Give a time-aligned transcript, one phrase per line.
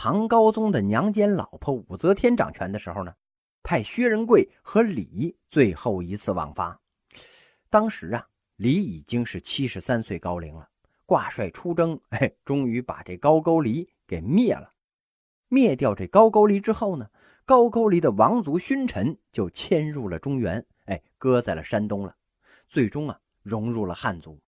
[0.00, 3.12] 唐高宗的娘监老婆武则天掌权的时候呢，
[3.64, 6.80] 派薛仁贵和李最后一次往伐。
[7.68, 10.68] 当时啊，李已经是七十三岁高龄了，
[11.04, 14.72] 挂帅出征， 哎，终于把这高句丽给灭了。
[15.48, 17.08] 灭掉这高句丽之后呢，
[17.44, 22.14] 高句丽的王族勋臣就迁入了中原，哎，搁在了山东了，
[22.68, 24.40] 最终啊，融入了汉族。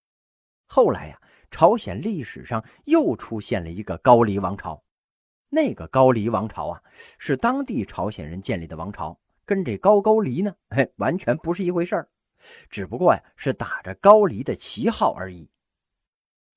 [0.66, 1.20] 后来呀，
[1.50, 4.80] 朝鲜历史上又出现了一个高丽王朝。
[5.52, 6.82] 那个高丽王朝啊，
[7.18, 12.08] 是当地朝鲜人建立的王朝，跟这高句丽呢，嘿，完全不是一回事儿。
[12.70, 15.50] 只不过呀，是打着高丽的旗号而已。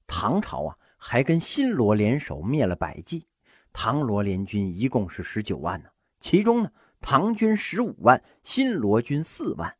[0.05, 3.27] 唐朝啊，还跟新罗联手灭了百济，
[3.73, 6.71] 唐罗联军一共是十九万呢，其中呢，
[7.01, 9.75] 唐军十五万，新罗军四万，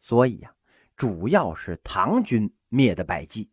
[0.00, 0.52] 所以呀，
[0.96, 3.48] 主要是唐军灭的百济。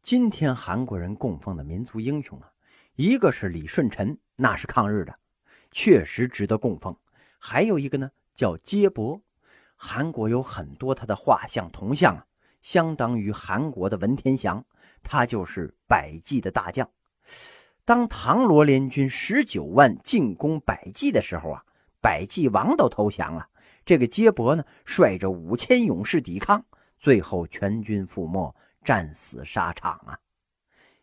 [0.00, 2.51] 今天韩国人供奉的民族英雄啊。
[2.96, 5.18] 一个是李舜臣，那是抗日的，
[5.70, 6.94] 确实值得供奉。
[7.38, 9.22] 还有一个呢，叫接伯，
[9.76, 12.26] 韩国有很多他的画像铜像啊，
[12.60, 14.64] 相当于韩国的文天祥，
[15.02, 16.90] 他就是百济的大将。
[17.86, 21.64] 当唐罗联军十九万进攻百济的时候啊，
[22.02, 23.48] 百济王都投降了，
[23.86, 26.64] 这个接伯呢，率着五千勇士抵抗，
[26.98, 30.18] 最后全军覆没，战死沙场啊。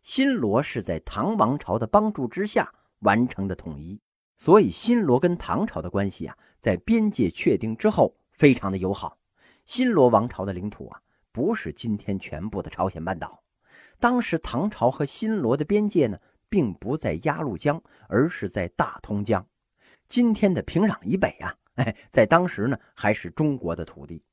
[0.02, 4.00] 新罗是在唐王朝的帮助之下完成的统一，
[4.38, 9.17] 所以新罗跟唐朝的关系啊，在边界确定之后非常的友好。
[9.66, 11.00] 新罗王朝的领土啊，
[11.31, 13.44] 不是今天全部的朝鲜半岛。
[14.00, 16.17] 当时唐朝和新罗的边界呢，
[16.50, 19.45] 并不在鸭绿江，而是在大通江。
[20.08, 24.23] 今天的平壤以北啊，哎，在当时呢，还是中国的土地。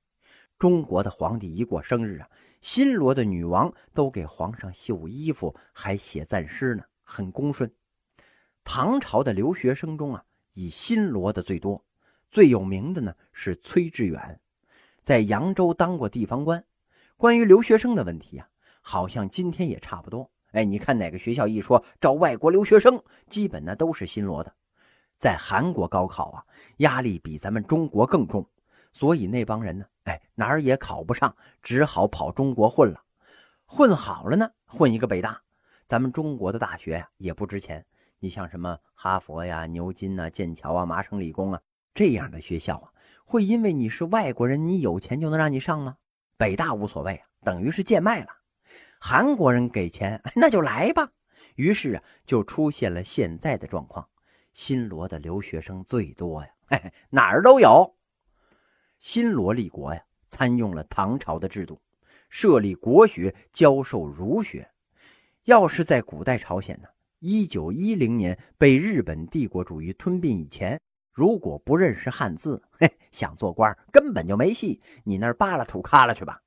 [0.58, 2.28] 中国的皇帝一过生日啊，
[2.62, 7.70] 新罗的女王都给皇上绣衣服，还写赞诗呢，很恭顺。
[8.64, 11.84] 唐朝的留学生中啊，以新罗的最多，
[12.30, 14.40] 最有名的呢是崔致远，
[15.02, 16.64] 在扬州当过地方官。
[17.18, 18.48] 关于留学生的问题啊，
[18.80, 20.30] 好像今天也差不多。
[20.52, 24.54] 哎，你看哪个学校一说招外国留学生，基本呢都是新罗的。
[25.18, 26.44] 在韩国高考啊，
[26.78, 28.48] 压力比咱们中国更重。
[28.96, 33.02] 所以那帮人呢，哎，哪儿也考不上，只好跑中国混了。
[33.66, 35.42] 混好了呢，混一个北大。
[35.86, 37.84] 咱们中国的大学呀，也不值钱。
[38.20, 41.60] 你像什么哈佛呀、牛津呐、剑桥啊、麻省理工啊
[41.92, 42.88] 这样的学校啊，
[43.26, 45.98] 会因为你是外国人，你有钱就能让你上吗？
[46.38, 48.28] 北大无所谓啊，等于是贱卖了。
[48.98, 51.10] 韩国人给钱，那就来吧。
[51.56, 54.08] 于是啊，就出现了现在的状况。
[54.54, 57.94] 新罗的留学生最多呀，嘿嘿，哪儿都有。
[58.98, 61.80] 新罗立国呀，参用了唐朝的制度，
[62.28, 64.68] 设立国学，教授儒学。
[65.44, 66.88] 要是在古代朝鲜呢，
[67.20, 70.80] 一九一零年被日本帝国主义吞并以前，
[71.12, 74.80] 如果不认识汉字，嘿，想做官根本就没戏。
[75.04, 76.42] 你那儿扒拉土旮旯去吧。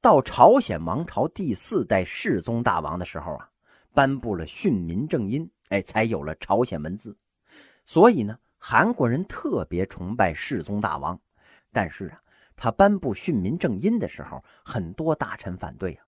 [0.00, 3.50] 到朝鲜王朝第四代世宗大王的时候啊，
[3.92, 7.16] 颁布了训民正音，哎，才有了朝鲜文字。
[7.84, 11.20] 所以呢，韩国人特别崇拜世宗大王。
[11.72, 12.20] 但是啊，
[12.56, 16.04] 他颁布训民正音的时候，很多大臣反对啊，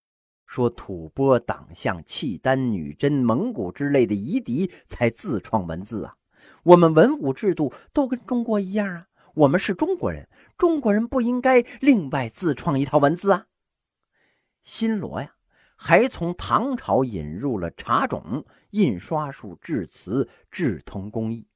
[0.46, 6.16] 说吐蕃、党项、契丹、女真、蒙古之类的夷狄才自创文字啊，
[6.64, 10.28] 我们文武制度都跟中国一样啊，我们是中国人，
[10.58, 13.46] 中国人不应该另外自创一套文字啊。
[14.62, 15.34] 新罗呀，
[15.76, 21.46] 还从唐朝引入了茶种、印刷术、制瓷、制铜工艺。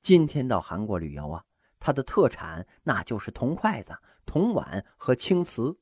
[0.00, 1.44] 今天到韩国旅游啊。
[1.84, 5.78] 它的特产那就是铜筷子、铜碗和青瓷。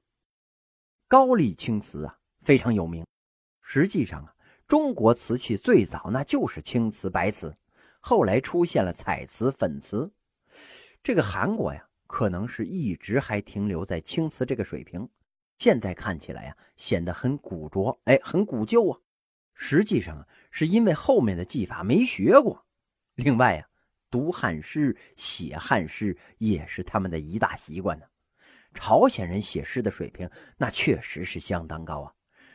[1.07, 3.07] 高丽青瓷啊非常有名。
[3.61, 4.35] 实际上啊，
[4.67, 7.57] 中国瓷器最早那就是青瓷、白瓷，
[8.01, 10.13] 后来出现了彩瓷、粉瓷。
[11.05, 15.09] 这个韩国呀，可能是一直还停留在青瓷这个水平。
[15.59, 18.99] 现在看起来呀，显得很古拙，哎，很古旧啊。
[19.55, 22.67] 实际上啊，是因为后面的技法没学过。
[23.15, 23.69] 另外呀。
[24.13, 28.07] 读汉诗、写汉诗也是他们的一大习惯呢。
[28.75, 32.13] 朝鲜人写诗的水平那确实是相当高啊。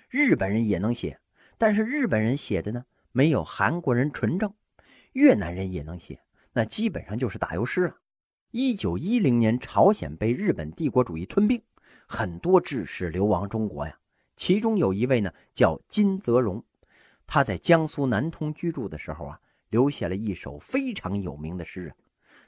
[0.09, 1.19] 日本人也能写，
[1.57, 4.54] 但是日本人写的呢没有韩国人纯正。
[5.13, 6.21] 越南人也能写，
[6.54, 7.98] 那基本上就是打油诗了。
[8.51, 11.63] 一九一零年，朝鲜被日本帝国主义吞并，
[12.07, 13.98] 很多志士流亡中国呀。
[14.36, 16.63] 其中有一位呢叫金泽荣，
[17.25, 19.42] 他在江苏南通居住的时候啊。
[19.69, 21.95] 留下了一首非常有名的诗啊！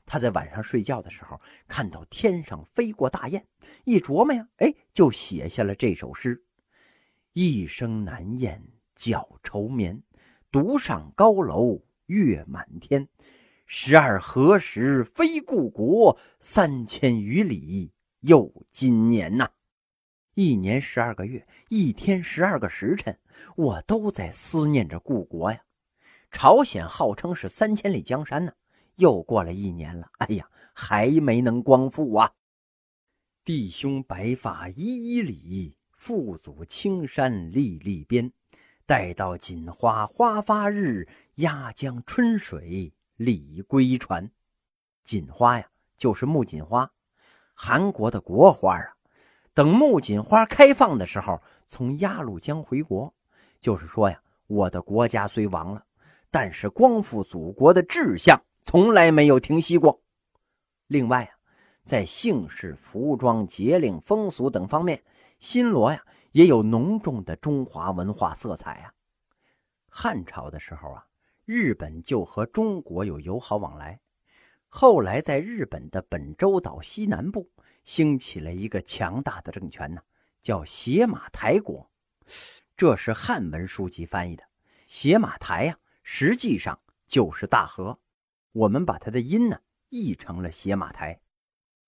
[0.05, 3.45] 他在晚上睡觉的时候，看到天上飞过大雁，
[3.83, 6.43] 一琢磨呀，哎，就写下了这首诗
[7.33, 8.63] ：“一声难咽，
[8.95, 10.01] 脚愁眠，
[10.51, 13.07] 独上高楼月满天。
[13.67, 16.17] 十二何时飞故国？
[16.39, 19.51] 三千余里又今年呐！
[20.33, 23.19] 一年十二个月，一天十二个时辰，
[23.55, 25.61] 我都在思念着故国呀。
[26.31, 28.53] 朝鲜号称是三千里江山呢，
[28.95, 32.31] 又过了一年了，哎呀，还没能光复啊！
[33.43, 38.31] 弟兄白发依依里，父祖青山历历边。
[38.85, 42.93] 待到锦花花发日，压江春水。
[43.15, 44.31] 李归船，
[45.03, 46.89] 锦花呀，就是木槿花，
[47.53, 48.95] 韩国的国花啊。
[49.53, 53.13] 等木槿花开放的时候，从鸭绿江回国，
[53.59, 55.83] 就是说呀，我的国家虽亡了，
[56.31, 60.01] 但是光复祖国的志向从来没有停息过。
[60.87, 61.31] 另外啊，
[61.83, 65.03] 在姓氏、服装、节令、风俗等方面，
[65.39, 68.93] 新罗呀也有浓重的中华文化色彩啊。
[69.87, 71.05] 汉朝的时候啊。
[71.51, 73.99] 日本就和中国有友好往来，
[74.67, 77.49] 后来在日本的本州岛西南部
[77.83, 79.99] 兴起了一个强大的政权呢，
[80.43, 81.89] 叫邪马台国。
[82.77, 84.43] 这是汉文书籍翻译的。
[84.85, 85.79] 邪马台呀，
[86.11, 87.97] 实际上就是大和，
[88.51, 91.17] 我们把它的音呢译成了邪马台。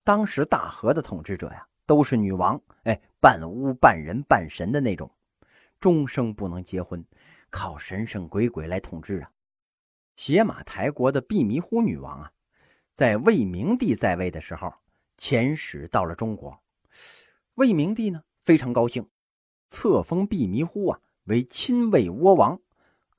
[0.04, 5.12] 当时大和的统治者呀，都是女王，哎，半巫半人半神的那种，
[5.80, 7.04] 终生不能结婚，
[7.50, 9.32] 靠神神鬼鬼来统治啊。
[10.16, 12.32] 邪马台国的毕弥呼女王啊，
[12.94, 14.72] 在魏明帝在位的时候
[15.18, 16.56] 遣使到了中国。
[17.56, 19.04] 魏明帝呢非常高兴，
[19.68, 22.62] 册封毕弥呼啊为亲魏倭王、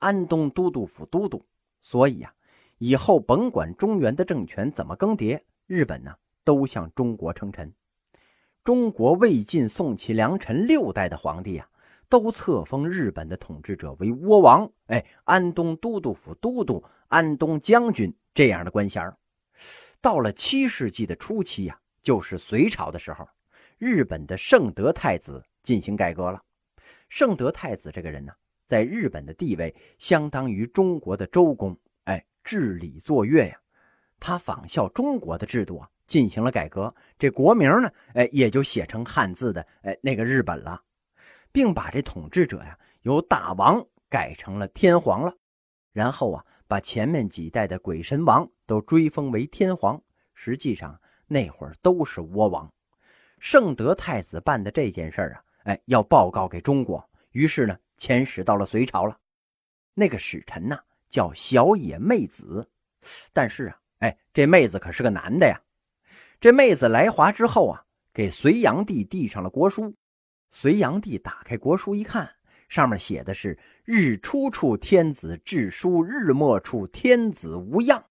[0.03, 1.45] 安东都督府都督。
[1.79, 2.33] 所以啊，
[2.77, 6.13] 以后甭管中原的政权怎么更迭，日本呢
[6.43, 7.73] 都向中国称臣。
[8.63, 11.69] 中国魏晋宋齐梁陈六代的皇帝啊。
[12.09, 19.01] 都册封日本的统治者为倭王，哎，安东都督府都督、安东将军这样的官衔
[19.99, 23.27] 到了七世纪的初期呀，就是隋朝的时候，
[23.79, 26.43] 日本的圣德太子进行改革了。
[27.09, 28.33] 圣德太子这个人呢，
[28.67, 33.59] 在日本的地位相当于中国的周公，哎，治理作乐呀。
[34.19, 40.81] 他仿效中国的制度啊，进行了改革，这国名呢，哎，也就写成汉字的，哎，那个日本了。
[41.51, 45.35] 并把这统治者呀由大王改成了天皇了，
[45.91, 50.01] 然后啊把前面几代的鬼神王都追封为天皇，
[50.33, 52.73] 实际上那会儿都是倭王。
[53.37, 59.17] 圣德太子办的这件事啊，哎，要报告给中国，于是呢遣使到了隋朝了。
[59.93, 60.77] 那个使臣呐
[61.07, 62.69] 叫小野妹子，
[63.31, 65.57] 但是啊，哎，这妹子可是个男的呀。
[66.41, 69.95] 这妹子来华之后啊，给隋炀帝递上了国书。
[70.49, 72.29] 隋炀帝打开国书一看，
[72.67, 78.03] 上面写的是“日出处天子致书，日没处天子无恙”。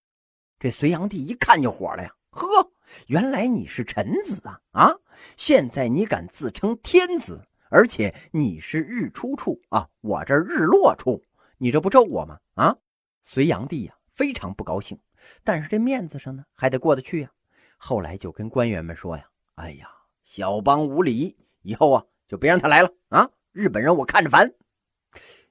[0.59, 2.15] 这隋炀帝一看就火了呀！
[2.31, 2.73] 呵，
[3.09, 4.59] 原来你是臣子啊！
[4.71, 4.91] 啊，
[5.37, 11.23] 现在你敢自称天子，而且你是日出处啊，我这日落处，
[11.57, 12.39] 你这不咒我吗？
[12.55, 12.77] 啊！
[13.23, 14.99] 隋炀帝呀，非常不高兴，
[15.43, 17.33] 但是这面子上呢，还得过得去呀。
[17.79, 19.27] 后来就跟官员们说呀
[19.57, 19.89] ：“哎呀，
[20.23, 23.29] 小邦无礼，以后啊。”就别让他来了啊！
[23.53, 24.51] 日本人我看着烦。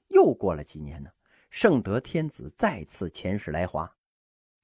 [0.08, 1.10] 又过了几年呢，
[1.48, 3.88] 圣德天子再次遣使来华。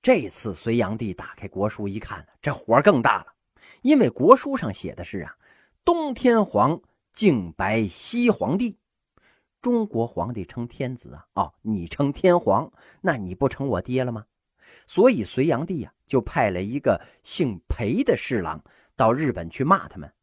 [0.03, 3.33] 这次隋炀帝打开国书一看，这活更大了，
[3.83, 5.37] 因为国书上写的是啊，
[5.85, 6.81] 东天皇
[7.19, 8.79] 敬白西皇帝。
[9.61, 14.27] 中国皇帝称天子啊，哦，你称天皇，那你不成我爹了吗？
[14.87, 18.63] 所以隋炀帝呀，就派了一个姓裴的侍郎
[18.95, 20.15] 到日本去骂他们。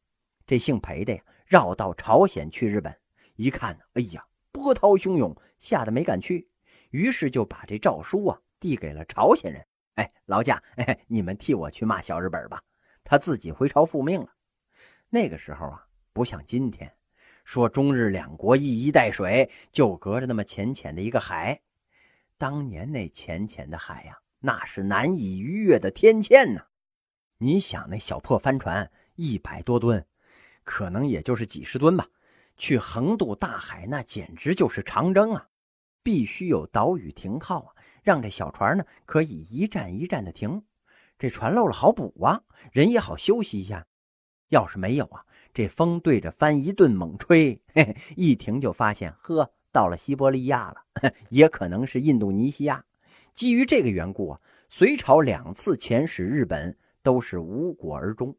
[0.47, 1.21] 这姓裴的呀。
[1.45, 2.97] 绕到朝鲜去日本，
[3.35, 6.49] 一看，哎呀，波涛汹涌，吓得没敢去。
[6.91, 9.67] 于是就把这诏书啊递给了朝鲜人。
[9.95, 12.63] 哎，劳驾，哎，你们替我去骂小日本吧。
[13.03, 14.29] 他自己回朝复命了。
[15.09, 15.84] 那个时候啊，
[16.15, 16.89] 不像今天，
[17.43, 21.59] 说中日两国一衣带水，就隔着那么浅浅的一个海。
[22.37, 26.67] 当年那浅浅的海呀，那是难以逾越的天堑呐。
[27.39, 30.07] 你想，那小破帆船一百多吨。
[30.63, 32.07] 可能也就是几十吨吧，
[32.55, 35.49] 去横渡大海那简直就是长征啊！
[36.01, 40.63] 必须有岛屿停靠啊，让这小船呢可以一站一站的停，
[41.19, 42.41] 这船漏了好补啊，
[42.71, 43.85] 人也好休息一下。
[44.49, 52.85] 要是没有啊，这风对着帆一顿猛吹，嘿嘿，一停就发现呵，到了西伯利亚了， 也可能是印度尼西亚。
[53.33, 58.35] 基于这个缘故啊，隋朝两次遣使日本都是无果而终。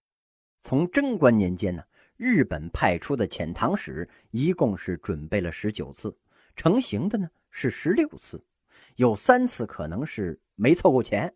[0.62, 1.82] 从贞观年间呢。
[2.18, 6.16] 日本派出的遣唐使一共是准备了十九次，
[6.56, 8.42] 成行的呢是十六次，
[8.94, 11.34] 有三次可能是没凑够钱。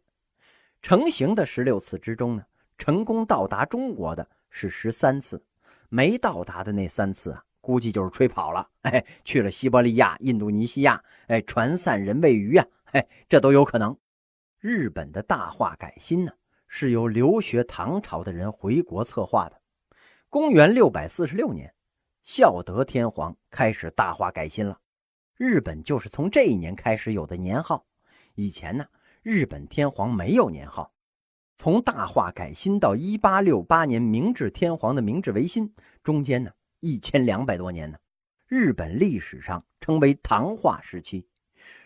[0.80, 2.42] 成行的十六次之中呢，
[2.78, 5.44] 成功到达中国的是十三次，
[5.90, 13.96] 没到达的那三次啊，估计就是吹跑了，哎，去了西伯利亚、印度尼西亚，哎，传散人喂鱼啊，哎，这都有可能。
[14.60, 16.32] 日本的大化改新呢，
[16.68, 19.60] 是由留学唐朝的人回国策划的。
[20.28, 21.74] 公元六百四十六年，
[22.22, 24.78] 孝德天皇开始大化改新了。
[25.36, 27.84] 日本就是从这一年开始有的年号。
[28.36, 28.86] 以前呢，
[29.22, 30.92] 日本天皇没有年号。
[31.60, 35.70] 从大化改新到一八六八年明治天皇的明治维新，
[36.02, 37.98] 中间呢一千两百多年呢。
[38.46, 41.28] 日本历史上称为唐化时期。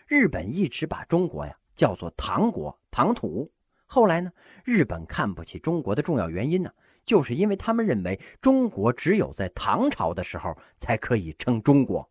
[0.07, 3.51] 日本一直把中国呀叫做唐国、唐土。
[3.85, 4.31] 后来呢，
[4.63, 6.71] 日本看不起中国的重要原因呢？
[7.05, 12.09] 就是因为他们认为中国只有在唐朝的时候才可以称中国，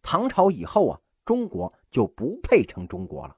[0.00, 3.36] 唐朝以后啊，中国就不配称中国了。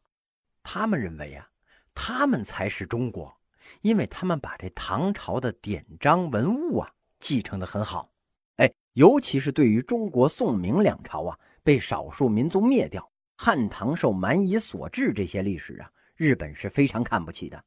[0.62, 1.50] 他们认为啊，
[1.93, 3.37] 他们才是中国，
[3.83, 6.90] 因为他们把这唐朝的典章文物啊
[7.21, 8.11] 继承的很好。
[8.56, 17.62] 哎，尤其是对于中国宋明两朝啊被少数民族灭掉、汉唐受蛮夷所治这些历史啊，日本是非常看不起的，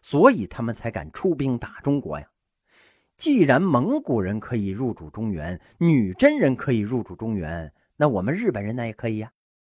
[0.00, 2.26] 所以他们才敢出兵打中国呀。
[3.16, 9.30] 既然蒙古人可以入主中原，女真人可以入主中原，那我们日本人那也可以呀。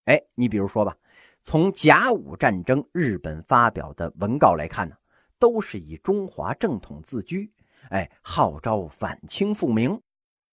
[0.06, 0.96] 哎，你比如说吧，
[1.44, 4.96] 从甲午战争日本发表的文告来看呢，
[5.44, 7.52] 都是以中华正统自居，
[7.90, 10.02] 哎，号召反清复明。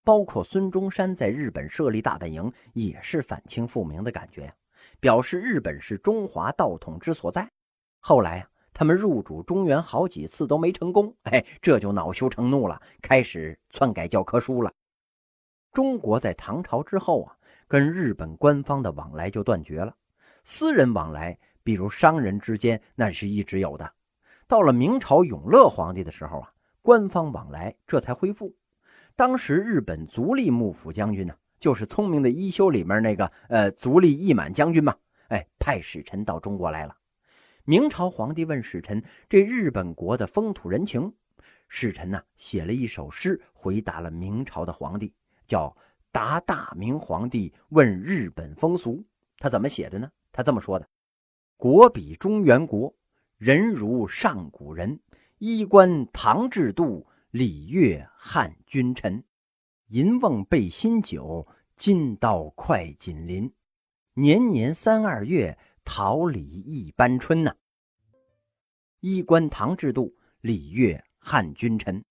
[0.03, 4.55] 包括孙中山在日本设立大本营，也是反清复明的感觉呀，
[4.99, 7.49] 表示日本是中华道统之所在。
[8.01, 8.51] 后来啊。
[8.73, 14.73] 他们入主中原好几次都没成功，哎，这就恼羞成怒了，开始篡改教科书了。
[15.73, 17.37] 中国在唐朝之后啊，
[17.69, 19.95] 跟日本官方的往来就断绝了，
[20.45, 23.93] 私人往来，比如商人之间，那是一直有的。
[24.51, 26.53] 到了明朝永乐皇帝的时候啊，
[26.83, 28.53] 官方往来这才恢复。
[29.15, 34.97] 当时日本足利幕府将军呢，就是聪明的一休里面那个呃足利义满将军嘛，
[35.29, 36.97] 哎，派使臣到中国来了。
[37.63, 41.15] 明朝皇帝问使臣：“这日本国的风土人情？”
[41.71, 45.15] 使臣呢写了一首诗回答了明朝的皇帝，
[45.47, 45.69] 叫
[46.11, 48.95] 《答大明皇帝问日本风俗》。
[49.39, 50.11] 他怎么写的呢？
[50.33, 50.89] 他这么说的
[51.57, 52.93] ：“国比中原国，
[53.41, 55.01] 人如上古人。
[55.39, 59.25] 衣冠唐制度，礼乐汉君臣。
[59.89, 63.51] 银瓮备新酒，金刀快锦鳞。
[64.13, 67.57] 年年三二月。”桃李一般春呐，
[69.01, 72.05] 衣冠唐制度，礼乐汉君臣，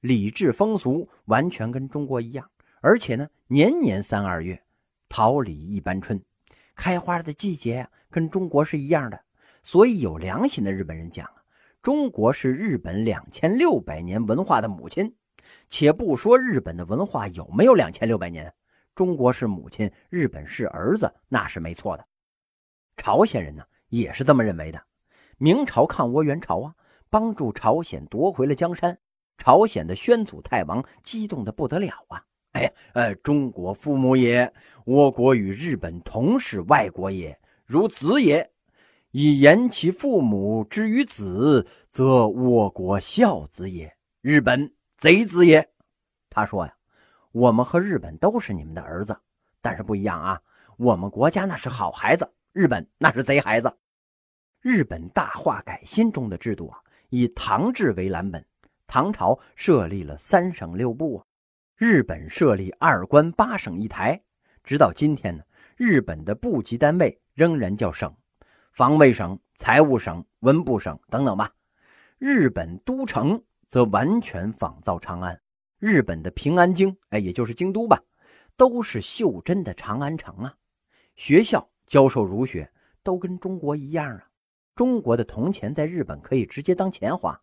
[0.00, 2.48] 礼制风俗完全跟中国一样，
[2.82, 4.62] 而且呢，年年三二月，
[5.08, 6.22] 桃李一般春，
[6.76, 9.24] 开花的季节，跟中国是一样的。
[9.66, 11.42] 所以有良心的日本人讲啊，
[11.82, 15.12] 中国是日本两千六百年文化的母亲。
[15.68, 18.54] 且不说日本的文化有没有两千六百年，
[18.94, 22.06] 中国是母亲，日本是儿子，那是没错的。
[22.96, 24.80] 朝鲜人呢也是这么认为的。
[25.36, 26.72] 明朝抗倭援朝啊，
[27.10, 28.96] 帮助朝鲜夺回了江山。
[29.36, 32.22] 朝鲜的宣祖太王激动的不得了啊！
[32.52, 34.54] 哎呀，呃，中国父母也，
[34.84, 38.48] 我国与日本同是外国也，如子也。
[39.18, 43.96] 以言其父母之于子，则我国孝子也。
[44.20, 45.66] 日本贼子也。
[46.28, 46.74] 他说呀，
[47.32, 49.18] 我们和日本都是你们的儿子，
[49.62, 50.38] 但是不一样啊，
[50.76, 52.30] 我们国家那是好孩子。
[52.52, 53.74] 日本那是贼孩子。
[54.60, 58.44] 日本大化改新中的制度啊，以唐制为蓝本。
[58.86, 61.24] 唐朝设立了三省六部啊，
[61.78, 64.22] 日本设立二关八省一台。
[64.62, 65.42] 直到今天呢，
[65.74, 68.14] 日本的部级单位仍然叫省，
[68.76, 71.50] 防卫省、财务省、文部省等等吧。
[72.18, 75.40] 日本都城则完全仿造长安。
[75.78, 77.98] 日本的平安京，哎，也就是京都吧，
[78.54, 80.54] 都是袖珍的长安城啊。
[81.14, 81.66] 学校。
[81.86, 82.70] 教授儒学
[83.02, 84.28] 都跟中国一样啊！
[84.74, 87.40] 中国的铜钱在日本可以直接当钱花。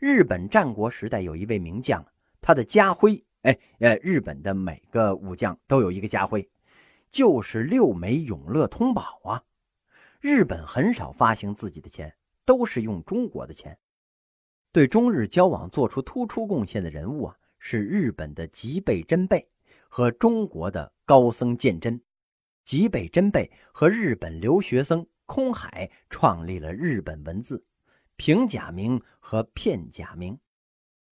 [0.00, 2.04] 日本战国时代有一位名将，
[2.40, 6.48] 他的家徽，哎，呃，日本的每个武将都有一个家徽，
[7.12, 9.42] 就是六枚永乐通宝啊。
[10.24, 12.16] 日本很少发行自己的钱，
[12.46, 13.78] 都是用中国的钱。
[14.72, 19.46] 对中日交往做出突出贡献的人物啊，是日本的吉备真备
[19.86, 22.00] 和中国的高僧鉴真。
[22.62, 27.62] 吉备真备和日本留学生空海创立了日本文字，
[28.16, 30.40] 平假名和片假名。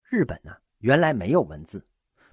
[0.09, 1.87] 日本呢，原来没有文字，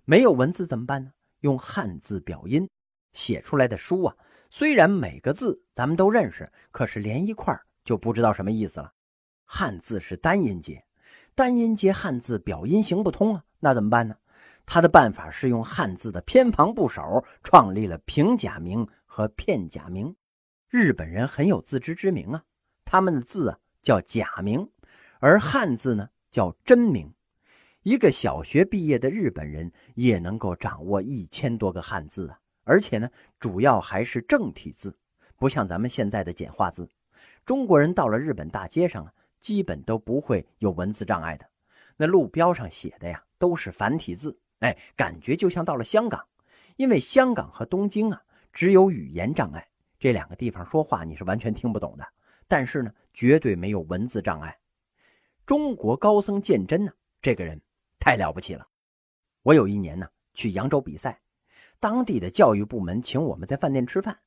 [0.06, 1.12] 没有文字怎么办呢？
[1.42, 2.70] 用汉字表音
[3.12, 4.16] 写出来的书啊，
[4.50, 8.94] 虽然每个字咱们都认识，可是连一块就不知道什么意思了。
[9.46, 10.84] 汉字是单音节，
[11.36, 14.16] 单音节汉字表音行不通啊，那怎么办呢？
[14.66, 20.16] 他的办法是用汉字的偏旁部首，创立了平假名和片假名。
[20.68, 22.44] 日本人很有自知之明啊，
[22.86, 24.70] 他们的字啊叫假名，
[25.20, 27.14] 而汉字呢叫真名。
[27.82, 34.98] 一个小学毕业的日本人也能够掌握一千多个汉字啊，而且呢主要还是正体字，
[35.38, 36.90] 不像咱们现在的简化字。
[37.46, 41.50] 中国人到了日本大街上啊，基本都不会有文字障碍的，
[41.98, 44.40] 那路标上写的呀都是繁体字。
[44.60, 46.28] 哎，感觉就像到了香港，
[46.76, 52.06] 因为香港和东京啊，只有语言障碍，这两个地方说话你是完全听不懂的。
[52.48, 54.58] 但是呢，绝对没有文字障碍。
[55.46, 57.62] 中国高僧鉴真呢，这个人
[58.00, 58.68] 太了不起了。
[59.44, 61.22] 我有一年呢去扬州比赛，
[61.80, 64.18] 当地的教育部门请我们在饭店吃饭，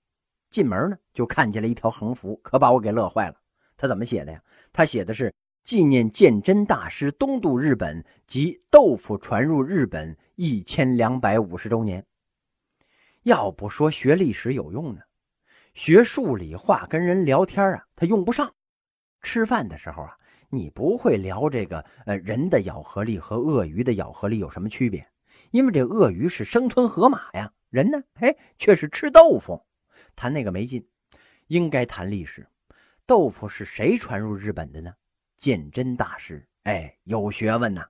[0.50, 3.36] 进门呢就看见了一条横幅，可把我给乐坏了。
[3.76, 4.42] 他怎么写的呀？
[4.72, 5.32] 他写的是。
[5.64, 12.04] 纪念鉴真大师东渡日本及豆腐传入日本一千两百五十周年。
[13.22, 15.02] 要不说学历史有用呢，
[15.72, 18.52] 学数理化跟人聊天啊，他用不上。
[19.22, 20.18] 吃饭的时候啊，
[20.48, 25.06] 你不会聊这个呃人的咬合力和鳄鱼的咬合力有什么区别，
[25.52, 29.62] 因为这鳄鱼是生吞河马呀，人呢，哎，却是吃豆腐，
[30.16, 30.88] 谈那个没劲。
[31.48, 32.48] 应该谈历史，
[33.04, 34.94] 豆腐是谁传入日本的呢？
[35.36, 37.86] 鉴真大师，哎，有学问呐！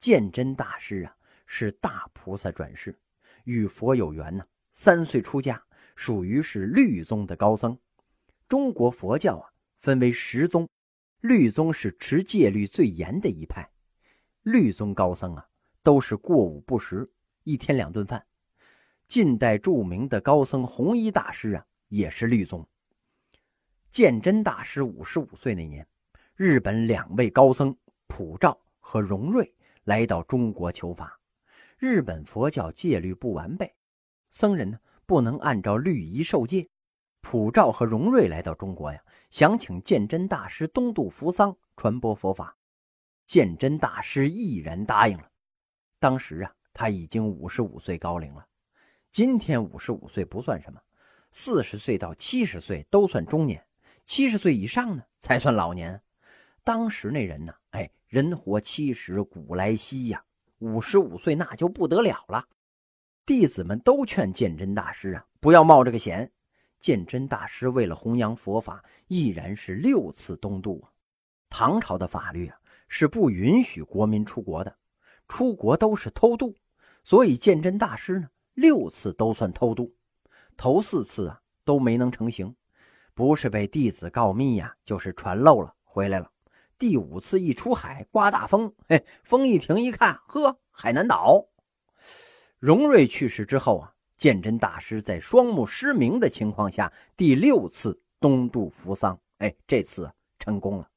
[0.00, 1.14] 鉴真大师啊，
[1.44, 2.98] 是大菩萨转世，
[3.44, 4.46] 与佛有缘呐。
[4.72, 5.62] 三岁出家，
[5.94, 7.78] 属于是律宗的高僧。
[8.48, 10.66] 中国佛教啊，分为十宗，
[11.20, 13.68] 律宗是持戒律最严的一派。
[14.42, 15.47] 律宗高僧啊，
[15.88, 17.10] 都是过午不食，
[17.44, 18.22] 一天两顿饭。
[19.06, 22.68] 近代著名的高僧弘一大师啊，也是律宗。
[23.90, 25.88] 鉴真大师五十五岁那年。
[26.36, 27.74] 日本两位高僧
[28.06, 29.50] 普照和荣瑞
[29.84, 31.18] 来到中国求法。
[31.78, 33.74] 日本佛教戒律不完备，
[34.30, 36.68] 僧人呢不能按照律仪受戒。
[37.22, 42.54] 普照和荣瑞来到中国呀，想请鉴真大师东渡扶桑，传播佛法。
[43.26, 45.30] 鉴真大师毅然答应了。
[46.00, 48.46] 当时啊，他已经五十五岁高龄了。
[49.10, 50.80] 今天五十五岁不算什么，
[51.32, 53.64] 四十岁到七十岁都算中年，
[54.04, 56.00] 七十岁以上呢才算老年。
[56.62, 57.54] 当时那人呢？
[57.70, 60.22] 哎，人活七十古来稀呀，
[60.58, 62.46] 五十五岁那就不得了了。
[63.26, 66.30] 弟子们都劝鉴真大师啊，不要冒这个险。
[66.80, 70.86] 鉴真大师为了弘扬佛法，毅然是六次东渡。
[71.50, 72.56] 唐朝的法律啊，
[72.86, 74.76] 是不允许国民出国的，
[75.28, 76.56] 出国都是偷渡。
[77.04, 79.94] 所以鉴真大师呢，六次都算偷渡，
[80.56, 82.54] 头四次啊都没能成行，
[83.14, 86.30] 不是被弟子告密呀，就是船漏了回来了。
[86.78, 91.48] 第五次一出海，刮大风，嘿，风一停，一看，呵，海南岛。
[92.58, 100.88] 荣瑞去世之后啊，鉴真大师在双目失明的情况下，第六次东渡扶桑，哎，这次成功了。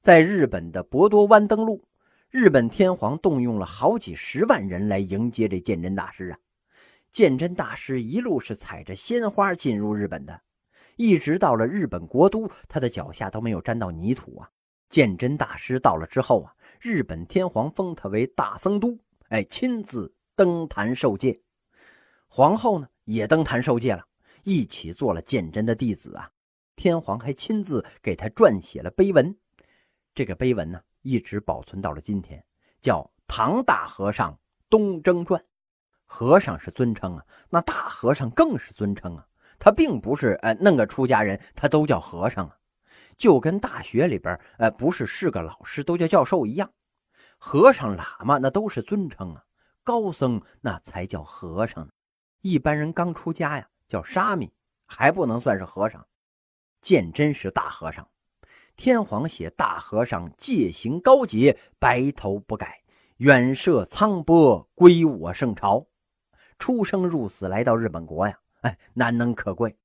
[0.00, 1.84] 在日本的博多湾登陆，
[2.30, 6.38] 日本天皇动用了好几十万人来迎接这鉴真大师啊。
[7.10, 10.40] 鉴真大师一路是踩着鲜花进入日本的，
[10.94, 14.48] 一直到了日本国都，他的脚下都没有沾到泥土啊。
[14.88, 18.96] 鉴真大师到了之后啊，日本天皇封他为大僧都，
[19.30, 21.40] 哎，亲自登坛受戒。
[22.28, 24.06] 皇后呢也登坛受戒了，
[24.44, 26.30] 一起做了鉴真的弟子啊。
[26.76, 29.36] 天皇还亲自给他撰写了碑文，
[30.14, 32.44] 这个碑文呢一直保存到了今天，
[32.80, 35.40] 叫《唐大和尚东征传》。
[36.04, 39.26] 和尚是尊称啊，那大和尚更是尊称啊。
[39.58, 42.56] 他并不是呃弄个出家人，他都叫和尚啊。
[43.16, 46.72] 就跟大学里边，呃，不是是个老师都叫教授一样，
[47.38, 49.44] 和尚、喇嘛那都是尊称啊，
[49.84, 51.88] 高僧那才叫和尚。
[52.40, 54.50] 一般人刚出家呀，叫沙弥，
[54.86, 56.06] 还不能算是和尚。
[56.80, 58.08] 鉴真是大和尚，
[58.80, 62.80] 天皇写大和尚戒行高洁，白头不改，
[63.18, 65.86] 远涉沧波归我圣朝，
[66.58, 69.76] 出生入死来到日本国呀，哎，难能可贵。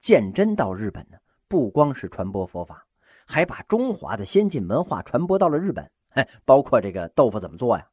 [0.00, 1.16] 鉴真到日本呢。
[1.46, 2.84] 不光是传播佛法，
[3.24, 5.88] 还把中华的先进文化传播到了日本。
[6.08, 7.86] 哎，包括这个豆腐怎么做呀？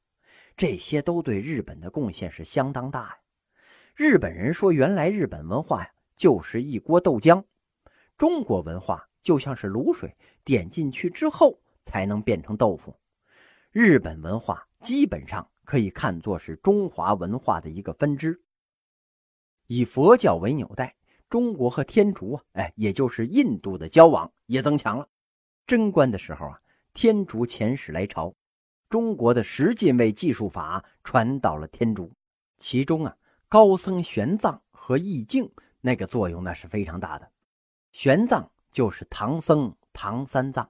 [0.57, 3.17] 这些都对日本的贡献是相当大呀。
[3.93, 7.43] 日本人说，原来日本文化呀就是一锅豆浆，
[8.17, 12.95] 中国文化就像是卤水，点进去之后才能变成豆腐。
[13.71, 18.39] 日本文化基本上可以看作是中华文化的一个分支，
[19.65, 20.95] 以佛教为纽带。
[21.27, 25.09] 中国和天竺啊，哎，也就是印度的交往也增强了。
[25.65, 26.61] 贞观的时候啊，
[26.93, 28.31] 天竺遣使来朝，
[28.89, 32.13] 中国的十进位计数法传到了天竺，
[32.59, 33.17] 其中啊，
[33.49, 37.31] 高僧玄奘和义净那个作用那是非常大的。
[37.91, 40.69] 玄奘就是唐僧唐三藏，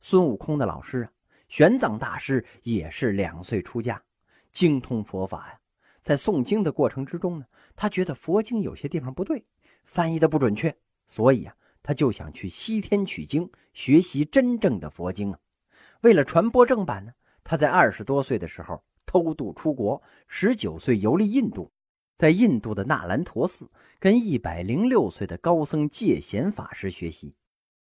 [0.00, 1.12] 孙悟空的老师啊。
[1.46, 4.02] 玄奘大师也是两岁出家，
[4.50, 5.60] 精通佛法呀。
[6.00, 7.46] 在诵经的过程之中呢，
[7.76, 9.46] 他觉得佛经有些地方不对，
[9.84, 15.38] 翻译的不准确，所以啊，他就想去西天取经，学习真正的佛经啊。
[16.00, 17.12] 为了传播正版呢，
[17.44, 21.70] 他在二十多岁的时候偷渡出国，十九岁游历印度，
[22.18, 27.36] 在印度的那兰陀寺跟一百零六岁的高僧戒贤法师学习。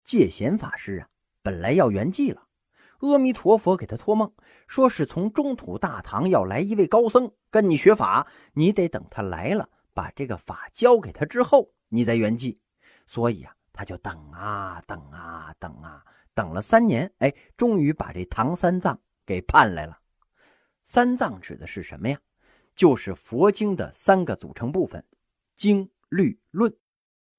[0.03, 1.09] 戒贤法师啊，
[1.41, 2.47] 本来要圆寂了。
[2.99, 4.31] 阿弥陀佛给他托梦，
[4.67, 12.59] 说是从中土大唐要来一位高僧跟你学法，你得等他来了，把这个法交给他之后，你再圆寂。
[13.07, 19.97] 所以啊，他就等啊等啊等啊，等了三年，哎，终于把这唐三藏给盼来了。
[20.83, 22.19] 三藏指的是什么呀？
[22.79, 25.03] 就是佛经的三个组成部分：
[25.57, 26.73] 经、律、论。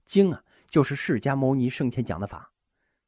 [0.05, 2.51] 经啊，就是释迦牟尼生前讲的法；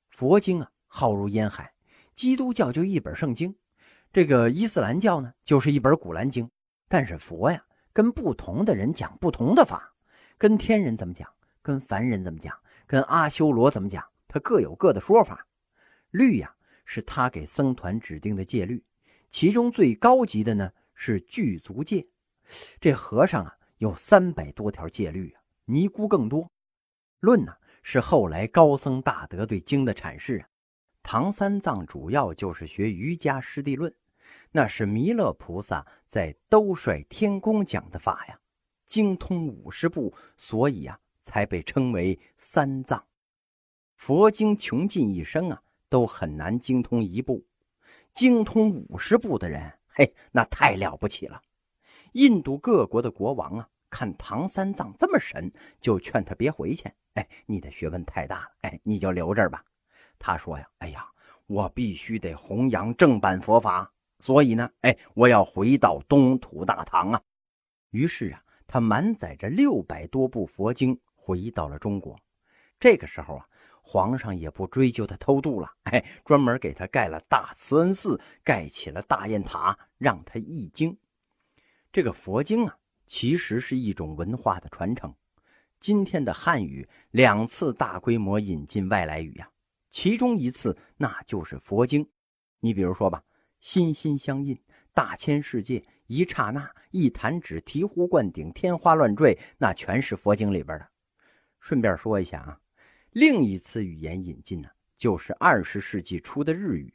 [0.09, 1.75] 佛经啊，浩如烟海。
[2.15, 3.55] 基督教就一本圣经，
[4.15, 6.51] 这个伊斯兰教呢就是一本古兰经。
[6.89, 9.93] 但是佛呀，跟不同的人讲不同的法，
[10.39, 11.29] 跟天人怎么讲，
[11.61, 15.47] 跟凡人怎么讲，跟阿修罗怎么讲，他各有各的说法。
[16.11, 16.55] 律呀，
[16.87, 18.83] 是他给僧团指定的戒律，
[19.31, 22.07] 其中最高级的呢是具足戒。
[22.81, 26.51] 这和尚啊有三百多条戒律啊，尼姑更多。
[27.21, 30.49] 论呢是后来高僧大德对经的阐释啊。
[31.03, 33.93] 唐三藏主要就是学瑜伽师地论，
[34.53, 38.39] 那是弥勒菩萨在兜率天宫讲的法呀，
[38.87, 43.05] 精通五十部，所以啊才被称为三藏。
[43.97, 47.45] 佛经穷尽一生啊，都很难精通一部，
[48.13, 51.43] 精通五十部的人，嘿，那太了不起了。
[52.13, 56.91] 印度各国的国王啊，看唐三藏这么神，就劝他别回去。
[57.15, 59.63] 哎，你的学问太大了，哎，你就留这儿吧。
[60.19, 61.07] 他说呀：“哎呀，
[61.47, 67.21] 我必须得弘扬正版佛法，所以呢，哎，我要回到东土大唐啊。”
[67.91, 72.19] 于是啊，他满载着六百多部佛经回到了中国。
[72.79, 73.47] 这个时候啊，
[73.83, 80.97] 皇上也不追究他偷渡了，哎，专门给他盖了大慈恩寺，盖起了大雁塔，让他译经。
[81.93, 85.15] 这个佛经啊，其实是一种文化的传承。
[85.79, 89.51] 今天的汉语两次大规模引进外来语呀。
[89.91, 92.09] 其中一次，那就是佛经。
[92.61, 93.23] 你比如说吧
[93.61, 94.59] ，“心心相印
[94.95, 100.89] ”“大千世界”“一刹那”“一弹指”“醍醐灌顶”“天花乱坠”，那全是佛经里边的。
[101.61, 102.59] 顺便说一下啊，
[103.11, 106.91] 另一次语言引进呢，就是二十世纪初的日语。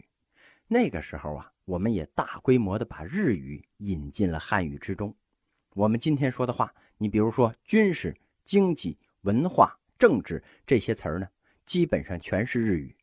[0.65, 5.13] 那个时候啊，我们也大规模的把日语引进了汉语之中。
[5.73, 11.27] 我们今天说的话，你比如说军事、经济、文化、政治这些词儿呢。
[11.65, 12.95] 基本上全是日语，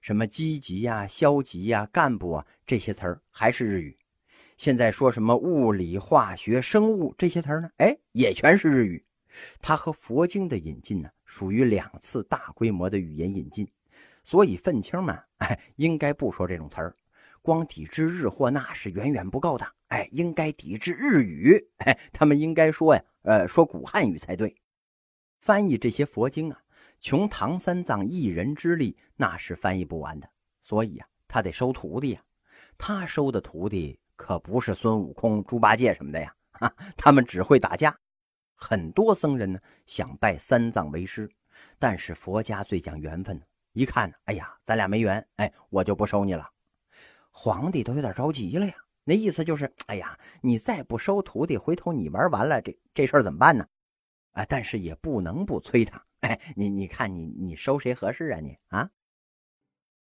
[0.00, 3.94] 什么积极呀、消极呀、干部啊这些词儿还是日语。
[4.56, 7.68] 现在说什么物理、化学、生物这些词儿呢？
[7.76, 9.04] 哎，也全是日语。
[9.60, 13.70] 它和佛经的引进呢，属于两次大规模的语言引进，
[14.24, 16.96] 所以愤青们哎，应该不说这种词儿，
[17.46, 19.64] 光抵制日货那是远远不够的。
[19.86, 21.56] 哎，应该抵制日语。
[21.76, 24.52] 哎，他们应该说呀，呃，说古汉语才对。
[25.38, 26.60] 翻译这些佛经啊。
[27.00, 30.28] 穷唐三藏一人之力，那是翻译不完的。
[30.60, 32.20] 所以呀，他得收徒弟呀。
[32.76, 37.96] 他收的徒弟可不是孙悟空、猪八戒什么的呀，哈，他们只会打架。
[38.56, 41.30] 很多僧人呢想拜三藏为师，
[41.78, 43.40] 但是佛家最讲缘分，
[43.72, 46.50] 一看，哎呀，咱俩没缘，哎，我就不收你了。
[47.38, 53.66] 皇帝都有点着急了呀，那意思就是，哎呀，你再不收徒弟，回头你玩完了，这这事儿怎么办呢？
[54.32, 56.02] 啊，但是也不能不催他。
[56.20, 58.40] 哎，你你看你你收谁合适啊？
[58.40, 58.88] 你啊？